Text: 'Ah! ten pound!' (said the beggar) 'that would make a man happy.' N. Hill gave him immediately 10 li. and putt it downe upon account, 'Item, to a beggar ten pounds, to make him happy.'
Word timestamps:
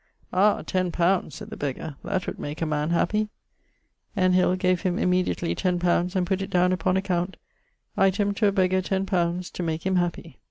'Ah! 0.33 0.63
ten 0.63 0.91
pound!' 0.91 1.31
(said 1.31 1.51
the 1.51 1.55
beggar) 1.55 1.95
'that 2.03 2.25
would 2.25 2.39
make 2.39 2.59
a 2.59 2.65
man 2.65 2.89
happy.' 2.89 3.29
N. 4.17 4.33
Hill 4.33 4.55
gave 4.55 4.81
him 4.81 4.97
immediately 4.97 5.53
10 5.53 5.77
li. 5.77 5.87
and 6.15 6.25
putt 6.25 6.41
it 6.41 6.49
downe 6.49 6.73
upon 6.73 6.97
account, 6.97 7.37
'Item, 7.95 8.33
to 8.33 8.47
a 8.47 8.51
beggar 8.51 8.81
ten 8.81 9.05
pounds, 9.05 9.51
to 9.51 9.61
make 9.61 9.85
him 9.85 9.97
happy.' 9.97 10.39